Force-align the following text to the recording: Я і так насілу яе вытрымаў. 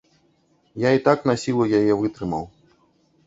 Я 0.83 0.89
і 0.99 1.03
так 1.07 1.27
насілу 1.31 1.67
яе 1.79 1.93
вытрымаў. 2.01 2.43